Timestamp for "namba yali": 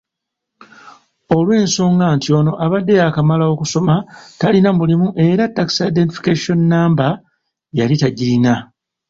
6.71-7.95